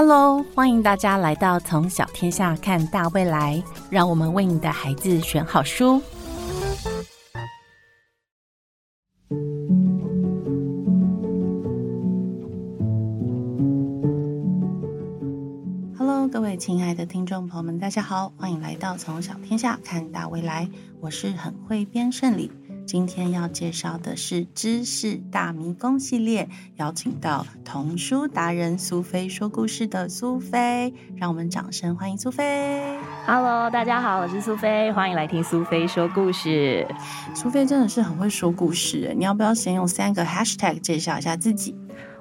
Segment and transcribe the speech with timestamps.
[0.00, 6.00] Hello，欢迎大家来到从小天下看大未来，让我们为你的孩子选好书。
[15.98, 20.70] Hello，各位亲爱的听众朋友们，大家好，欢迎来到从小天下看大未来，
[21.00, 22.48] 我是很会编胜利。
[22.88, 32.80] 今天要介绍的是知识大迷宫系列，邀请到童书达人苏菲说故事的苏菲，让我们掌声欢迎苏菲。
[33.26, 36.86] Hello，大家好，我是苏菲，欢迎来听苏菲说故事。
[37.34, 41.76] 苏菲真的是很会说故事，你要不要先用三个 hashtag 介绍一下自己？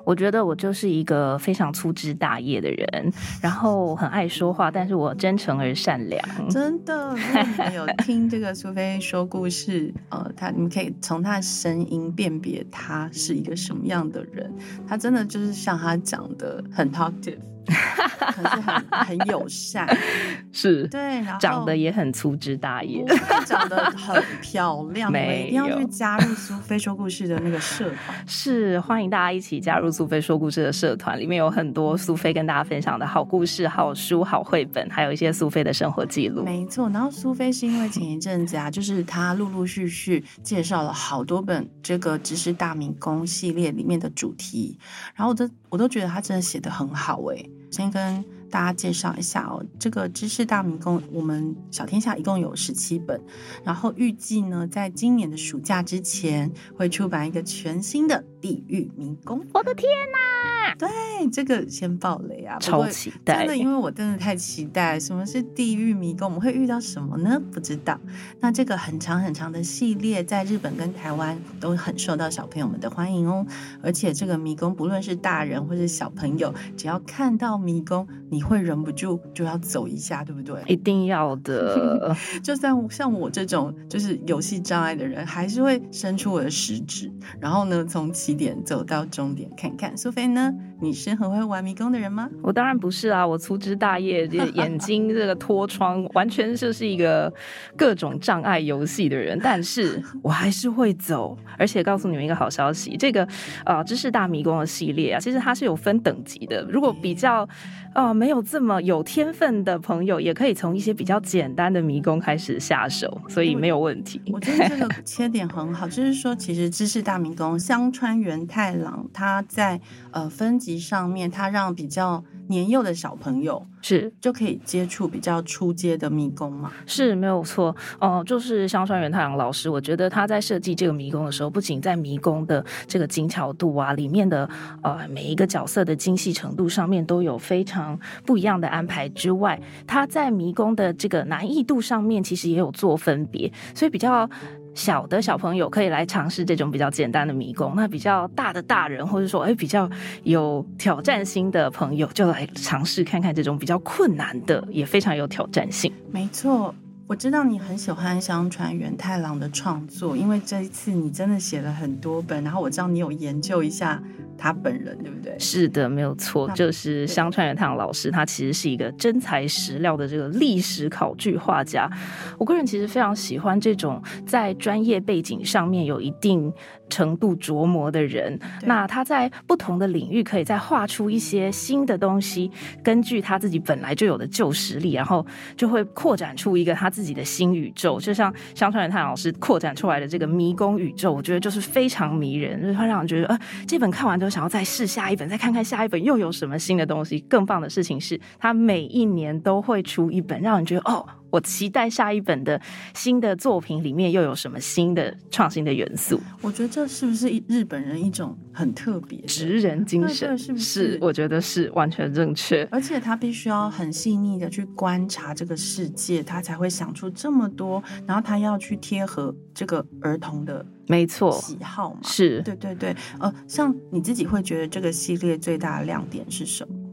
[0.08, 3.12] 我觉得我就是一个非常粗枝大叶的人，
[3.42, 6.50] 然后很爱说话，但是我真诚而善良。
[6.50, 14.50] 真的，如果你有听这个苏菲说故事，呃，他你们可以从他的声音辨别他是一个什么样的人。
[14.88, 19.88] 他真的就是像他讲的很 talkative，可是很很友善，
[20.52, 23.04] 是，对，然后长得也很粗枝大叶
[23.46, 28.18] 长得很漂亮， 一定要去加入苏菲说故事的那个社团。
[28.28, 36.44] 是，欢迎大家一起加入苏菲说故事的社团，里面有很多苏菲跟大家分享的好故事、好书、好绘本，还有一些苏菲的生活记录。
[36.44, 44.78] 没错，然后苏菲是因为前一阵子啊，就是她陆陆续续介绍了好多本这个知识大明宫系列里面的主题，
[45.16, 47.50] 然后我都我都觉得她真的写的很好诶。
[47.78, 53.22] 先跟大家介绍一下哦，这个知识大迷宫，我们小天下一共有十七本，
[53.64, 59.46] 然后预计呢，在今年的暑假之前会出版一个全新的地狱迷宫。
[59.54, 60.76] 我的天哪！
[60.76, 60.90] 对，
[61.32, 62.58] 这个先爆雷啊！
[62.60, 66.28] 超过期待真的，因为我真的太期待，什么是地狱迷宫？
[66.28, 67.42] 我们会遇到什么呢？
[67.52, 68.00] 不知道。
[68.40, 73.46] 那这个很长很长的系列，在日本跟台湾都很受到小朋友们的欢迎哦。
[73.82, 80.62] 而且这个迷宫，不论是大人或是小朋友，只要看到迷宫，你会忍不住就要走一下，对不对？
[80.68, 89.96] 一定要的， 就算像我这种就是游戏障碍的人，还是会伸出我的食指，然后呢，从起点走到终点看看。
[89.96, 92.30] 苏菲呢，你是很会玩迷宫的人吗？
[92.42, 97.34] 我当然不是啊，我粗枝大叶，这眼睛这个脱窗，完全就是一个
[97.76, 99.40] 各种障碍游戏的人。
[99.44, 103.28] 但是 我还是会走，而且告诉你们一个好消息，这个
[103.66, 106.66] 呃知识大迷宫的系列啊，其实它是有分等级的。
[106.70, 107.48] 如果比较
[107.94, 114.22] 呃没有这么有天分的朋友，也可以从一些比较简单的迷宫开始下手，所以没有问题。
[114.32, 119.80] 我觉得这个切点很好，就是说，其实知识大迷宫香川元太郎他在
[120.12, 126.74] 呃分级上面，他让比较年幼的小朋友是就可以接触比较初阶的迷宫嘛。
[126.86, 134.50] 是没有错哦、就是香川元太郎老师，我觉得他在设计这个迷宫的时候，不仅在迷宫的这个精巧度啊，里面的
[134.84, 139.58] 呃每一个角色的精细程度上面都有非常不一样的安排之外，
[139.88, 144.30] 他在迷宫的这个难易度上面其实也有做分别，所以比较。
[144.78, 149.90] 小的小朋友可以来尝试这种比较简单的迷宫，那比较大的大人或者说哎比较
[150.24, 155.92] 有挑战心的朋友，就来尝试看看这种比较困难的，也非常有挑战性。
[156.12, 156.74] 没错，
[157.08, 164.04] 我知道你很喜欢香川元太郎的创作，因为这一次你真的写了很多本，然后我知道你有研究一下
[164.38, 165.34] 他本人，对不对？
[165.40, 171.90] 是的，没有错，就是香川元太郎老师，他其实是一个真材实料的这个历史考据画家。
[172.38, 176.52] 我个人其实非常喜欢这种在专业背景上面有一定
[176.90, 178.38] 程度琢磨的人。
[178.64, 182.52] 那他在不同的领域可以再画出一些新的东西，
[182.84, 185.26] 根据他自己本来就有的旧实力，然后
[185.56, 188.00] 就会扩展出一个他自己的新宇宙。
[188.00, 197.20] 就像香川元太老师扩展出来的这个迷宫宇宙，我觉得就是非常迷人，就是会让人觉得呃，这本看完之后想要再试下一本，再看看下一本又有什么新的东西。
[197.30, 201.06] 更棒的事情是，他每一年都会出一本，让人觉得哦。
[201.38, 202.60] 我期待下一本的
[202.96, 206.20] 新的作品里面又有什么新的创新的元素？
[206.42, 212.68] 我觉得这是不是日本人一种很特别职人精神对对是不是我觉得是完全正确。
[212.72, 222.00] 而且他必须要很细腻的去观察这个世界，他才会想出这么多，然后他要去贴合这个儿童的没错，喜好嘛。
[222.02, 226.87] 是对对对，呃，像你自己会觉得这个系列最大的亮点是什么？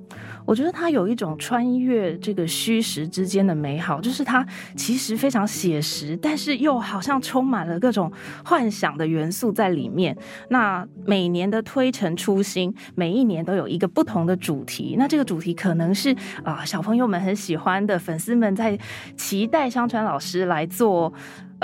[0.46, 4.46] 我觉得它有一种穿越这个虚实之间的美好，就是它
[4.76, 8.12] 其实非常写实，但是又好像充满了各种
[8.44, 10.16] 幻想的元素在里面。
[10.50, 14.96] 那每年的推陈出新，每一年都有一个不同的主题。
[14.98, 18.78] 那这个主题可能是啊、小朋友们很喜欢的，粉丝们在
[19.16, 21.12] 期待香川老师来做。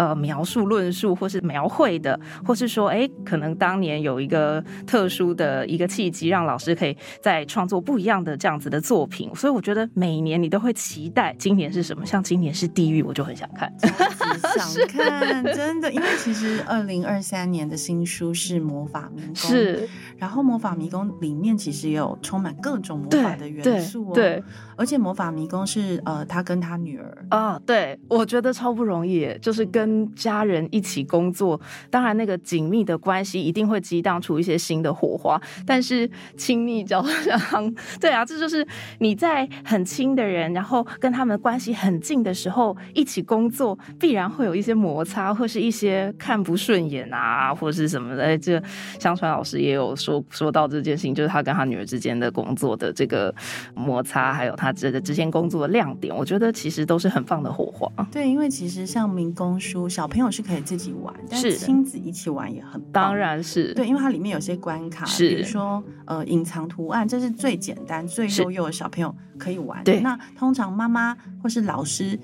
[0.01, 9.31] 呃描述、论述或是描绘的，或是说，哎，可能当年有一个特殊的一个契机，让老师可以在创作不一样的这样子的作品。
[9.35, 13.71] 所以我觉得每年你都会期待今年是什么，像今年是地狱，我就很想看，
[14.57, 19.87] 想看，真的，因为其实 二零二三年的新书是魔法迷宫，是，
[20.17, 24.43] 然后魔法迷宫里面其实也有充满各种魔法的元素哦，对，
[24.77, 27.27] 而且魔法迷宫是呃，他跟他女儿。
[27.29, 31.61] 啊，对我觉得超不容易，就是跟跟家人一起工作，
[31.91, 37.05] 当然那个紧密的关系一定会激荡出一些新的火花，但是亲密交
[37.53, 38.65] 往， 对啊，这就是
[39.01, 48.39] 你在很亲的人，然后跟他们关系很近的时候一起工作，必然会有一些摩擦，或是一些看不顺眼啊，或是什么的。
[48.39, 48.63] 这
[49.01, 53.35] 香川老师也有说说到这件事情，就是他跟他女儿之间的工作的这个
[53.75, 57.91] 摩擦，还有他这个之前工作的亮点，我觉得其实都是很棒的火花。
[58.13, 63.05] 对，因为其实像民工书，小朋友是可以自己玩，但是亲子一起玩也很棒。
[63.05, 69.83] 当然是对，因为它里面有些关卡，比如说呃隐藏图案，这是最简单、最幼幼的小朋友可以玩。
[69.85, 72.19] 对，那通常妈妈或是老师。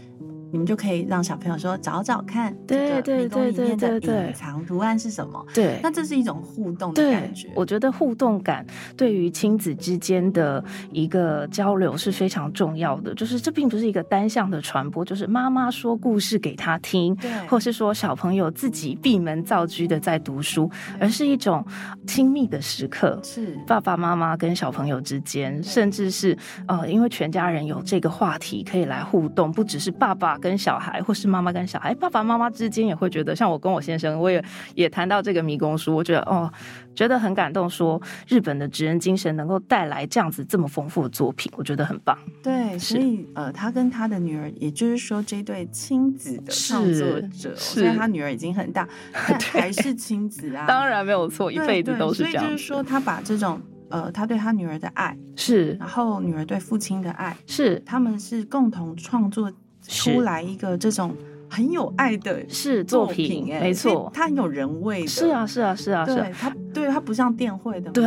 [0.56, 5.44] 你们就可以让小朋友说找找看，对对对对对对，隐藏图案是什么？
[5.52, 7.50] 对，那这是一种互动的感觉。
[7.54, 8.64] 我觉得互动感
[8.96, 13.14] 对于亲子之间的一个交流是非常重要的。
[13.14, 21.62] 就是这并不是一个单向的传播，就是妈妈说故事给他听，对，或是说小朋友自己闭门造车的在读书，而是一种
[22.06, 26.34] 亲密的时刻，是爸爸妈妈跟小朋友之间，甚至是
[26.66, 30.38] 呃，因为全家人有这个话题可以来互动，不只是爸爸。
[30.46, 34.42] 跟小孩，或是妈妈跟小孩，爸爸妈妈之间也会觉得，像我跟我先生，我也
[34.76, 36.48] 也谈到这个迷宫书，我觉得哦，
[36.94, 42.16] 觉得很感动，说日本的职人精神能够带来这样子这么丰富的作品，我觉得很棒。
[42.42, 48.88] 对，所以呃，他跟他的女儿，也就是说这对亲子的创作者，虽然他女儿已经很大，
[49.28, 52.44] 但还是亲子啊，当然没有错，一辈子都是这样。
[52.44, 53.60] 所以就是说，他把这种
[53.90, 59.52] 呃，他对他女儿的爱是，然后女儿对父亲的爱是，他们是共同创作。
[59.88, 61.14] 出来一个这种。
[61.48, 65.06] 很有爱的是作品，没错，它很有人味。
[65.06, 66.16] 是啊，是啊，是啊，是。
[66.36, 68.04] 它对它不像电绘的，对，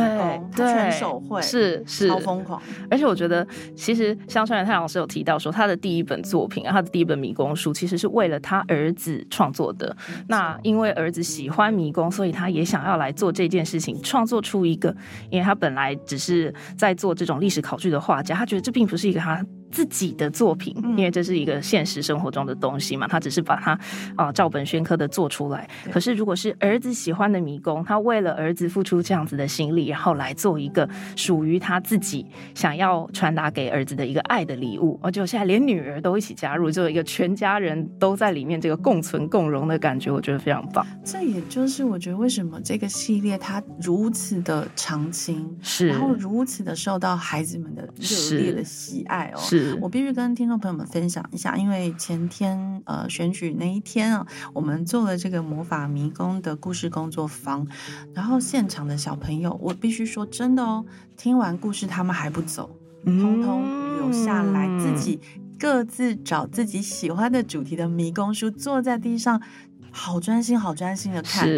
[0.52, 2.60] 它全手绘，是是，超疯狂。
[2.90, 3.44] 而且我觉得，
[3.74, 9.96] 其实香川太老师有提到说，他的第一本作品啊，他的第一本迷宫书，其实是为了他儿子创作的。
[10.28, 14.94] 那因为儿子喜欢迷宫，所以他也想要来做这件事情，创作出一个。
[15.30, 23.30] 因为他本来只是在做这种历史考据的画家，他觉得这并不是一个他自己的作品，因为这是一个现实生活中的东西嘛，他只。
[23.30, 23.78] 是把它
[24.16, 25.70] 啊照本宣科的做出来。
[25.92, 40.84] 可是如果是儿子喜欢的迷宫，他为了儿子付出这样子的心力，然后来做一个属于他自己想要传达给儿子的一个爱的礼物，而且现在连女儿都一起加入，就一个全家人都在里面，这个共存共荣的感觉，我觉得非常棒。
[41.04, 49.38] 这也就是我觉得为什么这个系列它如此的长青，是然后如此的受到孩子们的热烈的喜爱哦。
[49.38, 53.10] 是我必须跟听众朋友们分享一下，因为前天呃。
[53.10, 54.24] 选举那一天啊，
[54.54, 57.66] 我们做了这个魔法迷宫的故事工作坊，
[58.14, 60.84] 然后现场的小朋友，我必须说真的哦，
[61.16, 62.70] 听完故事他们还不走，
[63.04, 65.18] 通通留下来，自己
[65.58, 69.42] 各自找自己喜欢的主题的迷宫书，坐在地上，
[69.90, 71.48] 好专心，好专心的看，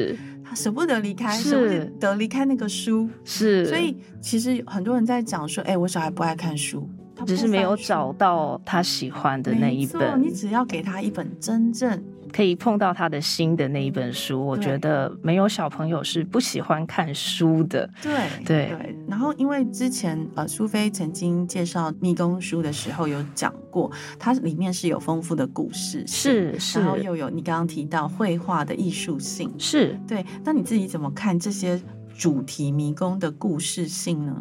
[0.43, 6.89] 他舍不得离开，舍不得离开那个书，是，所以其实很多人在讲说，哎，我小孩不爱看书。
[7.27, 10.23] 只是没有找到他喜欢的那一本。
[10.23, 12.03] 你只要给他一本真正
[12.33, 17.89] 可以碰到他的心的那一本书，我觉得没有小朋友是不喜欢看书的。
[18.03, 18.13] 对
[18.45, 18.97] 对对。
[19.07, 30.25] 然后，因为之前呃，苏菲曾经介绍迷宫书的时候有讲过，它里面是有丰富的故事，是是，然后又有你刚刚提到绘画的艺术性，是对。
[30.43, 31.81] 那你自己怎么看这些？
[32.23, 34.33] 主题迷宫的故事性呢？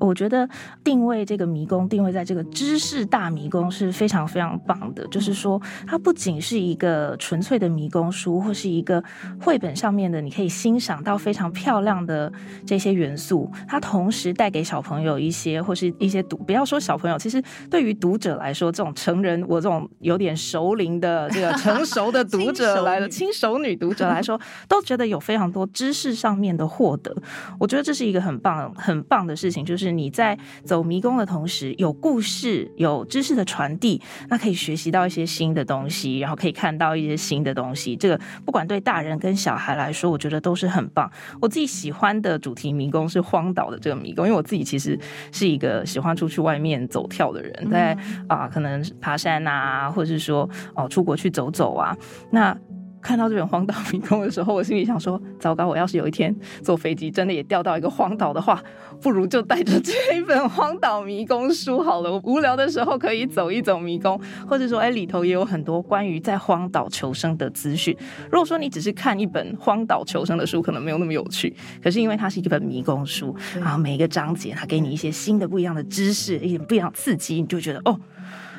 [0.00, 0.48] 我觉得
[0.82, 5.06] 定位这个迷宫，定位在这个知识大迷宫是非常非常棒的。
[5.06, 9.00] 就是说，它不仅是一个纯粹的迷宫书，或是一个
[9.40, 12.32] 绘本上面的，你可以欣赏到非常漂亮的
[12.66, 13.48] 这些元素。
[13.68, 17.40] 它同时带给小朋友一些，或是一些读，不要说小朋友，其实
[17.70, 27.14] 对于读者来说，这种成人，我这种有点熟龄的这个成熟的读者来了，轻熟女读者来说，都觉得有非常多知识上面的获得。
[27.58, 37.96] 我觉得这是一个很棒、很棒的事情，就是你在走迷宫的同时，有故事、有知识的传递，那可以学习到一些新的东西，然后可以看到一些新的东西。
[37.96, 41.10] 这个不管对大人跟小孩来说，我觉得都是很棒。
[41.40, 44.98] 我自己喜欢的主题迷宫是荒岛的这个迷宫，因为我自己其实
[45.32, 47.96] 是一个喜欢出去外面走跳的人，在
[48.28, 51.96] 啊，可能爬山啊，或者是说哦出国去走走啊，
[52.30, 52.56] 那。
[53.00, 58.62] 看到这本荒岛迷宫的时候，我心里想说：糟糕，我要是有一天坐飞机真的也掉到一个荒岛的话，
[59.00, 62.12] 不如就带着这一本荒岛迷宫书好了。
[62.12, 67.96] 我无聊的时候可以走一走迷宫，或者说，哎，里头也有很多关于在荒岛求生的资讯。
[68.30, 71.54] 如果说你只是看一本荒岛求生的书，可能没有那么有趣。
[71.82, 77.98] 可是因为它是一本迷宫书，然后每一个章节它给你一些新的、不一样的知识，一点不一样刺激，你就觉得哦。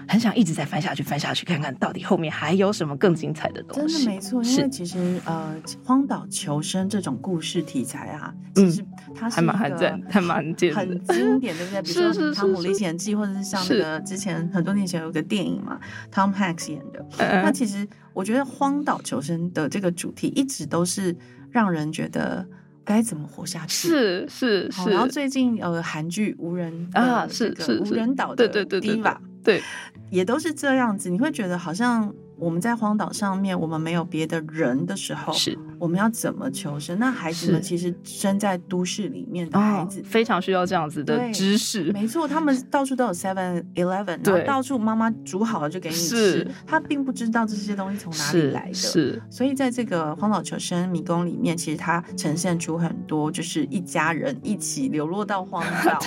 [0.10, 3.98] 很想一直在翻下去，翻下去，看看到底后面还有什么更精彩的东西。
[3.98, 8.84] 真的没错，因为其实呃，荒岛求生这种故事题材啊，其实
[9.16, 11.82] 它是还蛮很赞，还蛮很经典，对不对？
[11.84, 15.80] 比如说《汤姆历险记》，或者是像那个之前很多年前有个电影嘛
[16.12, 17.06] ，Tom Hanks 演的。
[17.18, 21.16] 那其实我觉得荒岛求生的这个主题一直都是
[21.52, 22.46] 让人觉得。
[22.86, 23.88] 该怎么活下去？
[23.88, 24.90] 是是是。
[24.90, 29.14] 然后最近呃，韩剧无人啊，是是无人岛的对对对对
[29.44, 29.62] 对，
[30.10, 31.10] 也都是这样子。
[31.10, 32.14] 你会觉得好像。
[32.42, 37.00] 我们在荒岛上面，我们没有别的人的时候，是我们要怎么求生？
[37.00, 41.92] 那孩子们其实生在都市里面的孩子，非常需要这样子的知识。
[41.94, 46.46] 没错，他们到处都有 Seven Eleven，然后到处妈妈煮好了就给你吃。
[46.68, 48.74] 他并不知道这些东西从哪里来的。
[48.74, 56.00] 是，所以在这个荒岛求生迷宫里面，其实它呈现出很多，就是一家人一起流落到荒 岛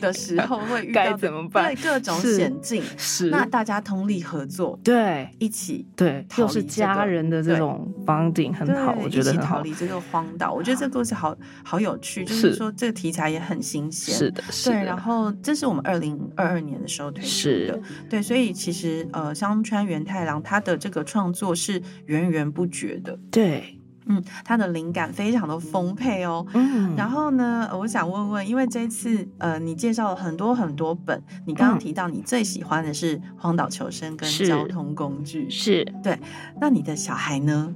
[0.00, 1.74] 的时候会遇到怎么办？
[1.74, 2.82] 对各种险境。
[2.96, 5.86] 是，那大家通力合作，对，一起。
[5.96, 14.74] 对，又是家人的这种 bonding 很好，我觉得逃离这个荒岛，我觉得这个故事好好有趣，就是说这个题材也很新鲜，是的，对。
[14.84, 23.80] 然后这是我们二零二二年的时候推出的，对，所以其实呃，香川元太郎他的这个创作是源源不绝的，对。
[24.06, 26.46] 嗯，他的灵感非常的丰沛哦。
[26.52, 36.18] 嗯，然后呢，我想问问，因为这次呃，你介绍了很多很多本，你刚刚提到你最喜欢的是《荒岛求生》跟交通工具，是对。
[36.60, 37.74] 那你的小孩呢？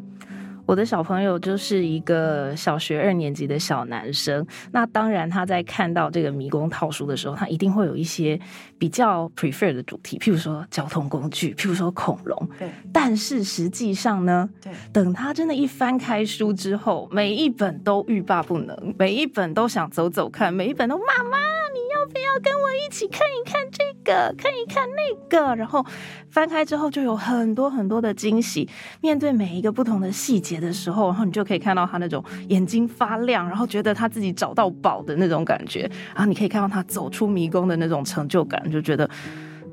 [0.68, 8.38] 我的小朋友就是一个小学二年级的小男生，那当然他在看到这个迷宫套书的时候，他一定会有一些
[8.76, 12.50] 比较 prefer 的主题，譬如说交通工具，譬如说恐龙。
[12.58, 12.68] 对。
[12.92, 21.38] 但是实际上呢，对，等他真的一翻开书之后，每一本都欲罢不能，每一本都想走走看，每一本都妈妈，
[21.72, 21.80] 你
[22.12, 25.54] 非要跟我一起看一看这个，看一看那个？
[25.56, 25.84] 然后
[26.30, 28.68] 翻开之后就有很多很多的惊喜，
[29.00, 30.58] 面对每一个不同的细节。
[30.58, 39.08] 的时候，然后你就可以看到他那种眼睛发亮，然后觉得他自己找到宝的那种感觉，然后你可以看到他走出迷宫的那种成就感，就觉得。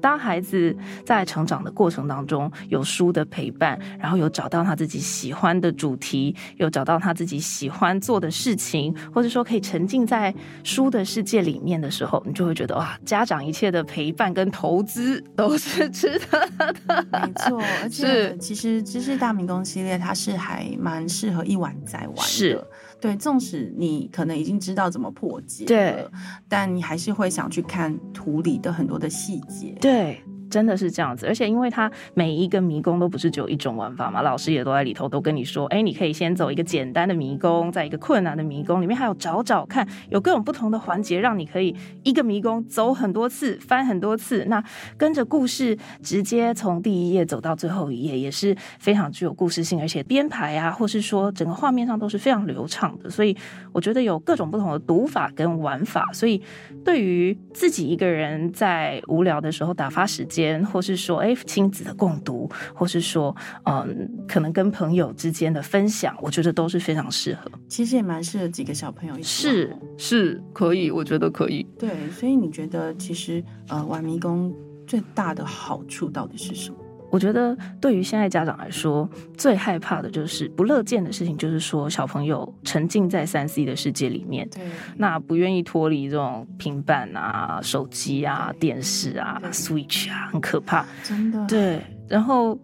[0.01, 0.75] 当孩子
[1.05, 10.33] 在成长的过程当中有书的陪伴，然后有找到他自己喜欢的主题，有找到他自己喜欢做的事情，或者说可以沉浸在
[10.63, 16.47] 书的世界里面的时候，你就会觉得哇，家长一切的陪伴跟投资都是值得
[16.87, 17.05] 的。
[17.11, 22.67] 没错，而且其实知识大明宫系列它是还蛮适合一晚再玩的。
[23.05, 26.07] 对，纵使你可能已经知道怎么破解，对，
[26.47, 30.21] 但你还是会想去看图里的很多的细节，对。
[30.55, 44.63] 真的是这样子，而且因为它每一个迷宫都不是只有一种玩法嘛，老师也都在里头都跟你说，哎，你可以先走一个简单的迷宫，在一个困难的迷宫里面还有找找看，有各种不同的环节，让你可以一个迷宫走很多次，翻很多次，那
[44.95, 53.35] 跟着故事直接从第一页走到最后一页，也是非常具有故事性，而且编排啊，或是说整个画面上都是非常流畅的，所以
[53.73, 56.41] 我觉得有各种不同的读法跟玩法，所以
[56.85, 60.44] 对于自己一个人在无聊的时候打发时间。
[60.45, 67.49] 间，或是说，哎，亲子的共读，或是说，嗯，可能跟朋友之间的分享，我觉得都是非常适合。
[67.67, 69.23] 其实也蛮适合几个小朋友一起。
[69.23, 71.65] 是是，可以，我觉得可以。
[71.79, 74.53] 对，所以你觉得，其实呃，玩迷宫
[74.85, 76.77] 最大的好处到底是什么？
[77.15, 84.61] 我觉得对于现在家长来说，最害怕的就是不乐见的事情，就是说小朋友沉浸在三 C 的世界里面，对，
[84.97, 91.47] 那不愿意脱离这种平板啊、手机啊、电视啊、Switch 啊，很可怕，真的。
[91.47, 92.59] 对，然后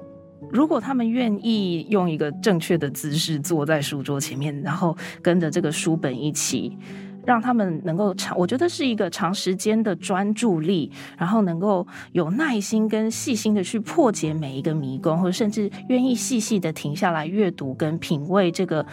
[0.51, 6.77] 如果他们愿意用一个正确的姿势坐在书桌前面，然后跟着这个书本一起。
[7.25, 18.85] 让他们能够长，我觉得是一个长时间的专注力，然后能够有耐心跟细心的去破解每一个迷宫，或者甚至愿意细细的停下来阅读跟品味这个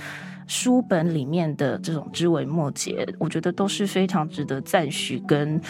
[0.47, 5.61] 书本里面的这种枝微末节，我觉得都是非常值得赞许跟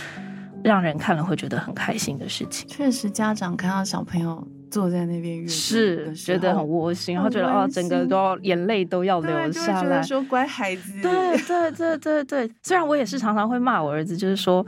[0.64, 2.68] 让人看了会觉得很开心的事情。
[2.68, 4.46] 确实，家长看到小朋友。
[4.70, 10.02] 坐在那边阅是觉得很窝心，然后觉得哦，整个都要眼泪都要流下来。
[10.02, 12.50] 说乖孩子，对对对对对。
[12.62, 14.64] 虽然我也是常常会骂我儿子，就是说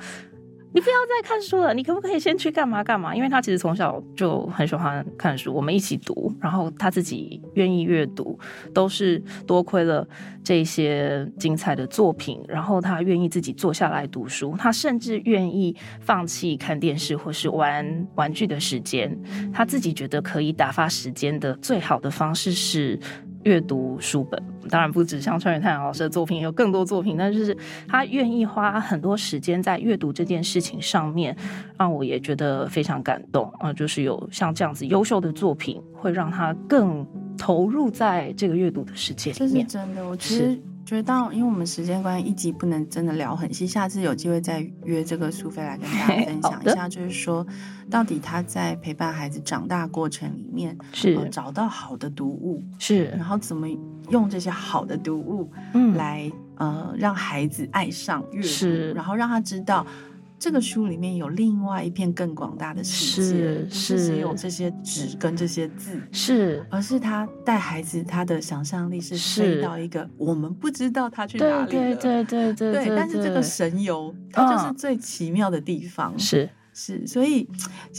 [0.72, 3.14] 你不要再看书了，你可不可以先去干嘛干嘛？
[3.14, 8.38] 因为他其实从小就很喜欢看书，我们一起读，然后他自己愿意阅读，
[8.72, 10.06] 都是多亏了
[10.44, 19.16] 这些精彩的作品，然后他愿意自己坐下来读书，他甚至愿意放弃看电视或是玩玩具的时间，
[19.52, 22.96] 他自己觉得可以打发时间的最好的方式是
[23.42, 24.40] 阅读书本。
[24.70, 27.56] 当然不止像川原太郎老师的作品，有更多作品，但就是
[27.88, 31.36] 他愿意花很多时间在阅读这件事情上面，
[31.76, 33.72] 让我也觉得非常感动啊！
[33.72, 37.04] 就是有像这样子优秀的作品，会让他更
[37.36, 39.50] 投入在这个阅读的世界里面。
[39.50, 47.46] 这是真的，我其实觉得，到因为我们时间关系，一集不能真的聊很细，下次有机会再约这个苏菲来跟大家分享一下，就是说
[47.90, 51.28] 到底他在陪伴孩子长大过程里面，是。
[51.30, 53.04] 找到好的读物，是。
[53.06, 53.68] 然后怎么。
[54.08, 55.94] 用这些好的读物，嗯。
[55.94, 59.86] 来呃让孩子爱上阅读，然后让他知道
[60.40, 76.48] 这个书里面有另外一片更广大的世界，不是只有这些纸跟这些字，是，而是他带孩子他的想象力是飞到一个我们不知道他去哪里了，对对对对对，但是这个神游，它就是最奇妙的地方，是。
[76.82, 77.46] 是，所以，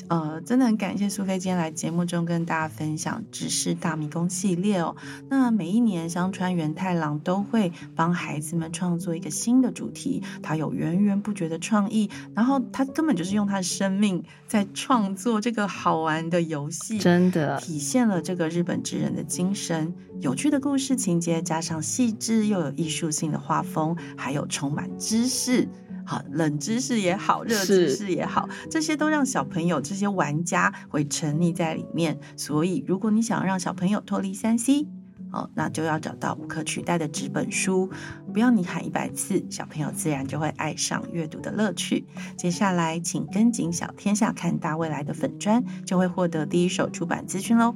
[0.08, 4.96] 呃，真的很感谢苏菲今天来节目中跟大家分享《知识大迷宫》系列哦。
[5.30, 19.94] 那每一年香川元太郎都会帮孩子们创作一个新的主题，他有源源不绝的创意，然后他根本就是用他的生命在创作这个好玩的游戏，真的体现了这个日本之人的精神。
[20.22, 25.70] 有趣的故事情节，加上细致又有艺术性的画风，还有充满知识。
[26.06, 32.20] 好，冷知识也好，热知识也好，这些都让小朋友、这些玩家会沉溺在里面。
[32.36, 34.88] 所以，如果你想让小朋友脱离三 C，
[35.32, 37.90] 哦，那就要找到无可取代的纸本书。
[38.34, 42.06] 不要你喊一百次，小朋友自然就会爱上阅读的乐趣。
[42.36, 47.76] 接下来，请跟紧小天下看大未来的粉砖，就会获得第一手出版资讯喽。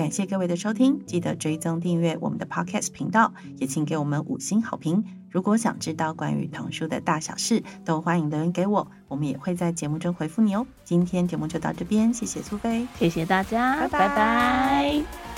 [0.00, 5.04] 感谢各位的收听，记得追踪订阅我们的 Podcast 频道，也请给我们五星好评。
[5.28, 10.66] 如果想知道关于童书的大小事，都欢迎留言给我，我们也会在节目中回复你哦。
[10.84, 15.29] 今天节目就到这边，谢谢苏菲，谢谢大家，拜拜。